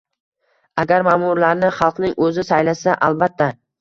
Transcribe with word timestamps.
Agar 0.83 1.05
ma`murlarni 1.07 1.71
xalqning 1.81 2.17
o'zi 2.29 2.47
saylasa 2.49 2.97
albatta 3.11 3.53